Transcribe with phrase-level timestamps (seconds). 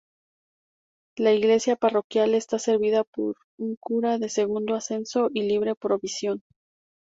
[1.15, 6.41] La Iglesia parroquial está servida por un cura de segundo ascenso y libre provisión.